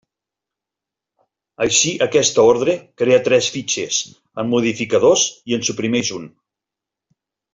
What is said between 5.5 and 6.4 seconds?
i en suprimeix un.